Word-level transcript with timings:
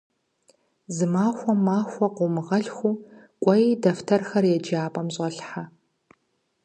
Зы 0.95 1.05
махуэм 1.13 1.59
махуэ 1.65 2.07
къыумыгъэлъхуу, 2.15 3.01
кӏуэи 3.41 3.79
дэфтэрхэр 3.81 4.45
еджапӏэм 4.55 5.07
щӏэлъхьэ. 5.13 5.63